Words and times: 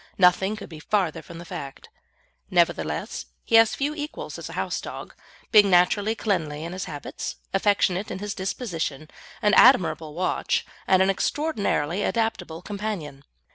Nothing 0.17 0.55
could 0.55 0.67
be 0.67 0.79
further 0.79 1.21
from 1.21 1.37
the 1.37 1.45
fact. 1.45 1.89
Nevertheless, 2.49 3.27
he 3.43 3.53
has 3.57 3.75
few 3.75 3.93
equals 3.93 4.39
as 4.39 4.49
a 4.49 4.53
house 4.53 4.81
dog, 4.81 5.13
being 5.51 5.69
naturally 5.69 6.15
cleanly 6.15 6.63
in 6.63 6.73
his 6.73 6.85
habits, 6.85 7.35
affectionate 7.53 8.09
in 8.09 8.17
his 8.17 8.33
disposition, 8.33 9.11
an 9.43 9.53
admirable 9.53 10.15
watch, 10.15 10.65
and 10.87 11.03
an 11.03 11.11
extraordinarily 11.11 12.01
adaptable 12.01 12.63
companion. 12.63 13.25